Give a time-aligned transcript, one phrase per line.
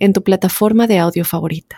[0.00, 1.76] en tu plataforma de audio favorita.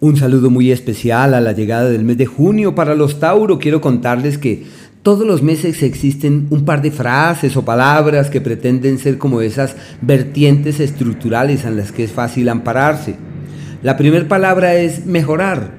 [0.00, 3.58] Un saludo muy especial a la llegada del mes de junio para los Tauro.
[3.58, 4.64] Quiero contarles que
[5.02, 9.76] todos los meses existen un par de frases o palabras que pretenden ser como esas
[10.00, 13.16] vertientes estructurales en las que es fácil ampararse.
[13.82, 15.72] La primera palabra es mejorar.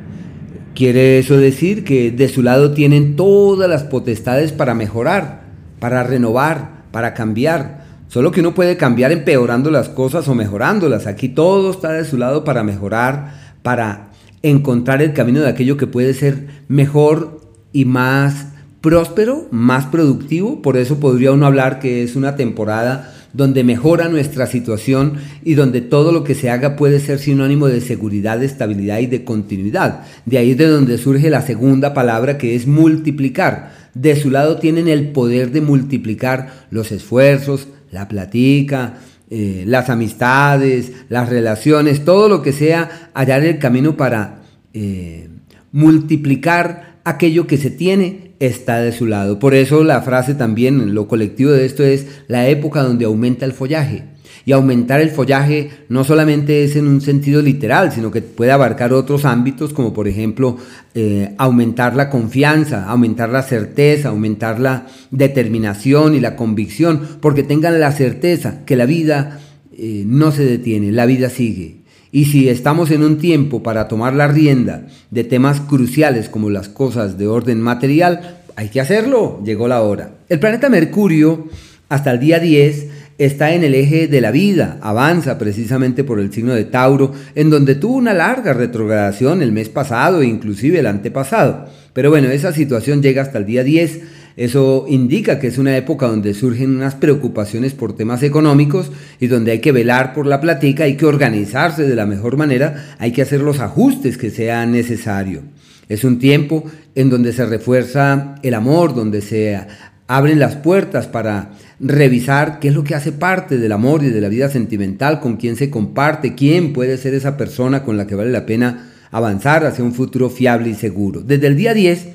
[0.76, 5.44] Quiere eso decir que de su lado tienen todas las potestades para mejorar,
[5.80, 7.83] para renovar, para cambiar.
[8.14, 11.08] Solo que uno puede cambiar empeorando las cosas o mejorándolas.
[11.08, 14.12] Aquí todo está de su lado para mejorar, para
[14.44, 18.50] encontrar el camino de aquello que puede ser mejor y más
[18.82, 20.62] próspero, más productivo.
[20.62, 25.82] Por eso podría uno hablar que es una temporada donde mejora nuestra situación y donde
[25.82, 30.04] todo lo que se haga puede ser sinónimo de seguridad, de estabilidad y de continuidad.
[30.28, 33.72] De ahí es de donde surge la segunda palabra que es multiplicar.
[33.96, 38.96] De su lado tienen el poder de multiplicar los esfuerzos, la platica,
[39.30, 44.42] eh, las amistades, las relaciones, todo lo que sea, hallar el camino para
[44.74, 45.30] eh,
[45.72, 49.40] multiplicar aquello que se tiene está de su lado.
[49.40, 53.54] Por eso la frase también, lo colectivo de esto es la época donde aumenta el
[53.54, 54.13] follaje.
[54.46, 58.92] Y aumentar el follaje no solamente es en un sentido literal, sino que puede abarcar
[58.92, 60.58] otros ámbitos como por ejemplo
[60.96, 67.80] eh, aumentar la confianza, aumentar la certeza, aumentar la determinación y la convicción, porque tengan
[67.80, 69.40] la certeza que la vida
[69.78, 71.84] eh, no se detiene, la vida sigue.
[72.12, 76.70] Y si estamos en un tiempo para tomar la rienda de temas cruciales como las
[76.70, 80.12] cosas de orden material, hay que hacerlo, llegó la hora.
[80.30, 81.48] El planeta Mercurio,
[81.90, 82.88] hasta el día 10,
[83.18, 87.50] está en el eje de la vida, avanza precisamente por el signo de Tauro, en
[87.50, 91.68] donde tuvo una larga retrogradación el mes pasado e inclusive el antepasado.
[91.94, 94.02] Pero bueno, esa situación llega hasta el día 10.
[94.36, 99.52] Eso indica que es una época donde surgen unas preocupaciones por temas económicos y donde
[99.52, 103.22] hay que velar por la platica, hay que organizarse de la mejor manera, hay que
[103.22, 105.44] hacer los ajustes que sea necesario.
[105.88, 106.64] Es un tiempo
[106.96, 109.60] en donde se refuerza el amor, donde se
[110.08, 114.22] abren las puertas para revisar qué es lo que hace parte del amor y de
[114.22, 118.16] la vida sentimental, con quién se comparte, quién puede ser esa persona con la que
[118.16, 121.22] vale la pena avanzar hacia un futuro fiable y seguro.
[121.22, 122.08] Desde el día 10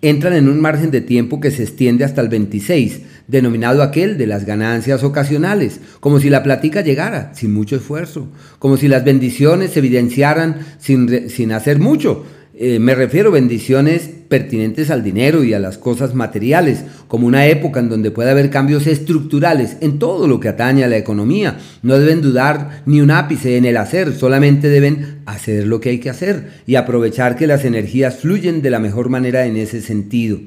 [0.00, 4.26] entran en un margen de tiempo que se extiende hasta el 26, denominado aquel de
[4.26, 8.28] las ganancias ocasionales, como si la plática llegara sin mucho esfuerzo,
[8.58, 12.24] como si las bendiciones se evidenciaran sin, sin hacer mucho,
[12.60, 17.46] eh, me refiero a bendiciones pertinentes al dinero y a las cosas materiales, como una
[17.46, 21.56] época en donde puede haber cambios estructurales en todo lo que atañe a la economía.
[21.82, 25.98] No deben dudar ni un ápice en el hacer, solamente deben hacer lo que hay
[26.00, 30.40] que hacer y aprovechar que las energías fluyen de la mejor manera en ese sentido.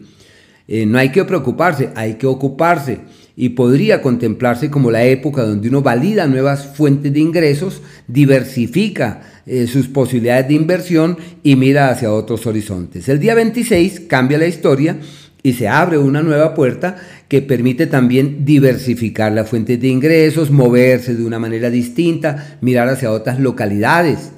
[0.67, 2.99] Eh, no hay que preocuparse, hay que ocuparse
[3.37, 9.21] y podría contemplarse como la época donde uno valida nuevas fuentes de ingresos, diversifica
[9.53, 13.09] eh, sus posibilidades de inversión y mira hacia otros horizontes.
[13.09, 14.95] El día 26 cambia la historia
[15.43, 16.95] y se abre una nueva puerta
[17.27, 23.11] que permite también diversificar las fuentes de ingresos, moverse de una manera distinta, mirar hacia
[23.11, 24.31] otras localidades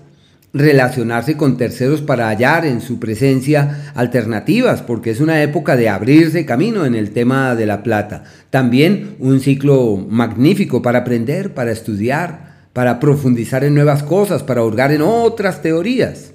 [0.52, 6.46] relacionarse con terceros para hallar en su presencia alternativas, porque es una época de abrirse
[6.46, 8.24] camino en el tema de la plata.
[8.50, 14.92] También un ciclo magnífico para aprender, para estudiar, para profundizar en nuevas cosas, para hurgar
[14.92, 16.34] en otras teorías.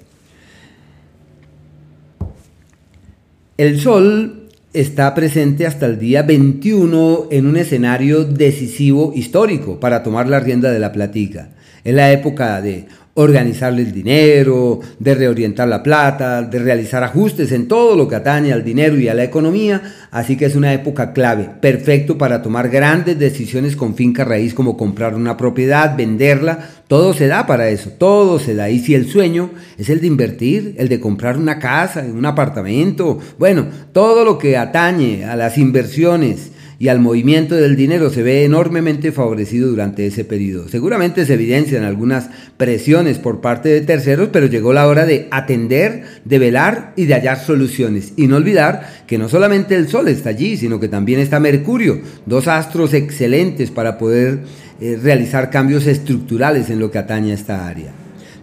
[3.57, 10.29] El Sol está presente hasta el día 21 en un escenario decisivo histórico para tomar
[10.29, 11.49] la rienda de la platica.
[11.83, 12.87] Es la época de
[13.21, 18.53] organizarle el dinero, de reorientar la plata, de realizar ajustes en todo lo que atañe
[18.53, 22.69] al dinero y a la economía, así que es una época clave, perfecto para tomar
[22.69, 27.89] grandes decisiones con finca raíz como comprar una propiedad, venderla, todo se da para eso,
[27.89, 28.69] todo se da.
[28.69, 33.19] Y si el sueño es el de invertir, el de comprar una casa, un apartamento,
[33.37, 38.45] bueno, todo lo que atañe a las inversiones, y al movimiento del dinero se ve
[38.45, 40.69] enormemente favorecido durante ese periodo.
[40.69, 46.03] Seguramente se evidencian algunas presiones por parte de terceros, pero llegó la hora de atender,
[46.23, 48.13] de velar y de hallar soluciones.
[48.15, 51.99] Y no olvidar que no solamente el Sol está allí, sino que también está Mercurio,
[52.25, 54.39] dos astros excelentes para poder
[54.79, 57.91] eh, realizar cambios estructurales en lo que atañe a esta área.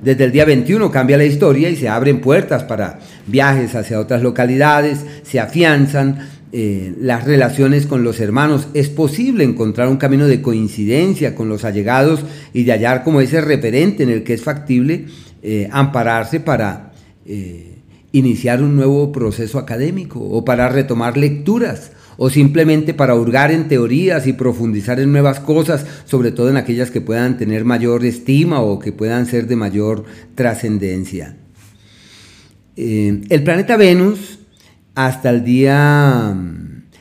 [0.03, 4.23] Desde el día 21 cambia la historia y se abren puertas para viajes hacia otras
[4.23, 6.19] localidades, se afianzan
[6.52, 8.69] eh, las relaciones con los hermanos.
[8.72, 12.20] Es posible encontrar un camino de coincidencia con los allegados
[12.52, 15.06] y de hallar como ese referente en el que es factible
[15.43, 16.93] eh, ampararse para
[17.26, 17.78] eh,
[18.12, 24.28] iniciar un nuevo proceso académico o para retomar lecturas o simplemente para hurgar en teorías
[24.28, 28.78] y profundizar en nuevas cosas, sobre todo en aquellas que puedan tener mayor estima o
[28.78, 30.04] que puedan ser de mayor
[30.34, 31.37] trascendencia.
[32.76, 34.38] El planeta Venus
[34.96, 36.34] hasta el día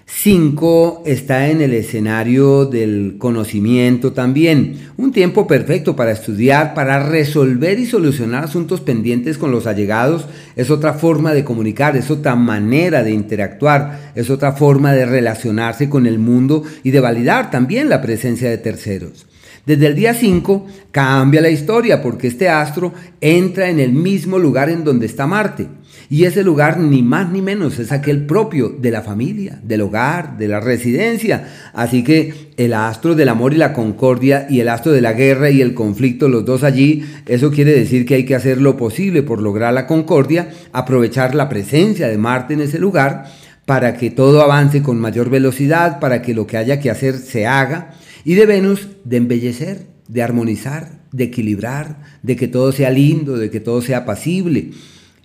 [0.06, 4.89] 5 está en el escenario del conocimiento también.
[4.97, 10.27] Un tiempo perfecto para estudiar, para resolver y solucionar asuntos pendientes con los allegados.
[10.57, 15.89] Es otra forma de comunicar, es otra manera de interactuar, es otra forma de relacionarse
[15.89, 19.25] con el mundo y de validar también la presencia de terceros.
[19.65, 24.69] Desde el día 5 cambia la historia porque este astro entra en el mismo lugar
[24.69, 25.68] en donde está Marte.
[26.10, 30.38] Y ese lugar ni más ni menos es aquel propio de la familia, del hogar,
[30.38, 31.48] de la residencia.
[31.74, 35.50] Así que el astro del amor y la concordia y el astro de la guerra
[35.50, 39.24] y el conflicto, los dos allí, eso quiere decir que hay que hacer lo posible
[39.24, 43.25] por lograr la concordia, aprovechar la presencia de Marte en ese lugar
[43.66, 47.48] para que todo avance con mayor velocidad, para que lo que haya que hacer se
[47.48, 53.38] haga y de Venus de embellecer, de armonizar, de equilibrar, de que todo sea lindo,
[53.38, 54.72] de que todo sea pasible.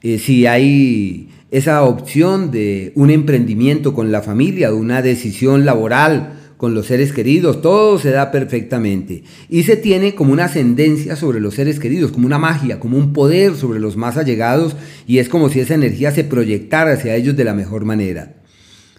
[0.02, 6.74] Eh, si hay esa opción de un emprendimiento con la familia, una decisión laboral con
[6.74, 9.24] los seres queridos, todo se da perfectamente.
[9.48, 13.14] Y se tiene como una ascendencia sobre los seres queridos, como una magia, como un
[13.14, 14.76] poder sobre los más allegados,
[15.06, 18.34] y es como si esa energía se proyectara hacia ellos de la mejor manera.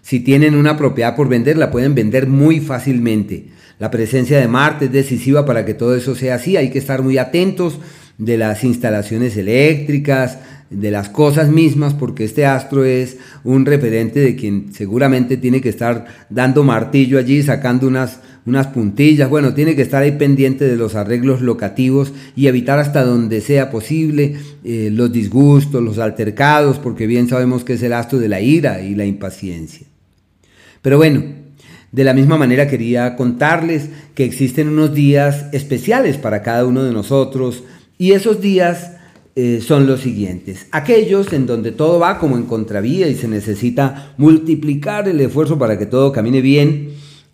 [0.01, 3.50] Si tienen una propiedad por vender, la pueden vender muy fácilmente.
[3.77, 6.57] La presencia de Marte es decisiva para que todo eso sea así.
[6.57, 7.80] Hay que estar muy atentos
[8.18, 10.39] de las instalaciones eléctricas,
[10.71, 15.68] de las cosas mismas, porque este astro es un referente de quien seguramente tiene que
[15.68, 19.29] estar dando martillo allí, sacando unas, unas puntillas.
[19.29, 23.69] Bueno, tiene que estar ahí pendiente de los arreglos locativos y evitar hasta donde sea
[23.69, 28.39] posible eh, los disgustos, los altercados, porque bien sabemos que es el astro de la
[28.39, 29.85] ira y la impaciencia.
[30.81, 31.21] Pero bueno,
[31.91, 36.94] de la misma manera quería contarles que existen unos días especiales para cada uno de
[36.94, 37.65] nosotros
[37.97, 38.94] y esos días
[39.36, 40.68] eh, son los siguientes.
[40.72, 45.78] Aquellos en donde todo va como en contravía y se necesita multiplicar el esfuerzo para
[45.78, 46.89] que todo camine bien.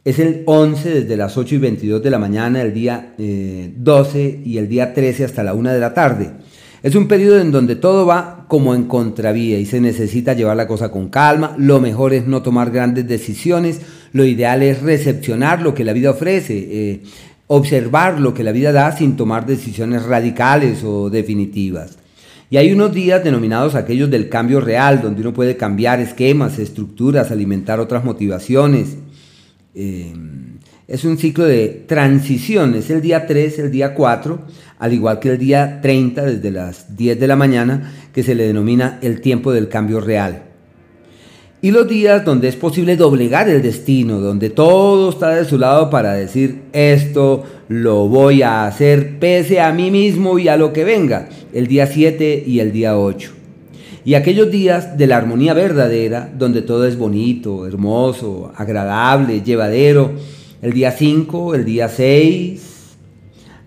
[0.06, 4.42] Es el 11 desde las 8 y 22 de la mañana, el día 12 eh,
[4.46, 6.32] y el día 13 hasta la 1 de la tarde.
[6.84, 10.68] Es un periodo en donde todo va como en contravía y se necesita llevar la
[10.68, 11.56] cosa con calma.
[11.58, 13.82] Lo mejor es no tomar grandes decisiones.
[14.14, 17.02] Lo ideal es recepcionar lo que la vida ofrece, eh,
[17.48, 21.98] observar lo que la vida da sin tomar decisiones radicales o definitivas.
[22.50, 27.32] Y hay unos días denominados aquellos del cambio real, donde uno puede cambiar esquemas, estructuras,
[27.32, 28.98] alimentar otras motivaciones.
[29.76, 30.14] Eh,
[30.88, 34.40] es un ciclo de transición, es el día 3, el día 4,
[34.80, 38.48] al igual que el día 30 desde las 10 de la mañana, que se le
[38.48, 40.47] denomina el tiempo del cambio real.
[41.60, 45.90] Y los días donde es posible doblegar el destino, donde todo está de su lado
[45.90, 50.84] para decir esto lo voy a hacer pese a mí mismo y a lo que
[50.84, 53.32] venga, el día 7 y el día 8.
[54.06, 60.12] Y aquellos días de la armonía verdadera, donde todo es bonito, hermoso, agradable, llevadero,
[60.62, 62.62] el día 5, el día 6,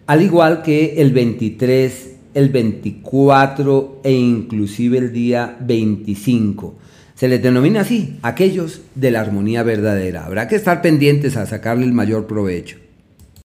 [0.07, 6.75] al igual que el 23, el 24 e inclusive el día 25.
[7.21, 10.25] Se les denomina así, aquellos de la armonía verdadera.
[10.25, 12.79] Habrá que estar pendientes a sacarle el mayor provecho.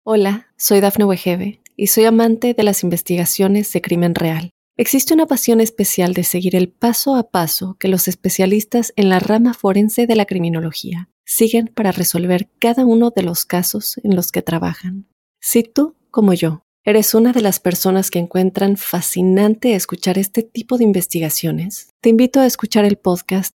[0.05, 4.51] Hola, soy Dafne Wegebe y soy amante de las investigaciones de crimen real.
[4.77, 9.19] Existe una pasión especial de seguir el paso a paso que los especialistas en la
[9.19, 14.31] rama forense de la criminología siguen para resolver cada uno de los casos en los
[14.31, 15.05] que trabajan.
[15.41, 20.77] Si tú, como yo, eres una de las personas que encuentran fascinante escuchar este tipo
[20.77, 23.54] de investigaciones, te invito a escuchar el podcast